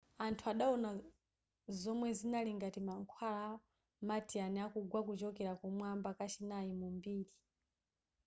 anthu 0.25 0.43
adawona 0.51 0.89
zomwe 1.81 2.07
zinali 2.19 2.51
ngati 2.57 2.79
mankhwala 2.87 3.45
a 3.57 3.59
martian 4.07 4.55
akugwa 4.65 4.99
kuchokera 5.07 5.53
kumwamba 5.61 6.09
kachinayi 6.17 6.71
mu 6.79 6.87
mbiri 6.97 7.31